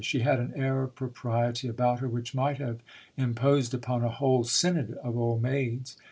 She 0.03 0.21
had 0.21 0.39
an 0.39 0.53
air 0.55 0.81
of 0.81 0.95
propriety 0.95 1.67
about 1.67 1.99
her 1.99 2.07
which 2.09 2.33
might 2.33 2.57
have 2.57 2.79
imposed 3.17 3.71
upon 3.75 4.03
a 4.03 4.09
whole 4.09 4.43
synod 4.43 4.95
of 5.03 5.15
old 5.15 5.43
maids. 5.43 5.95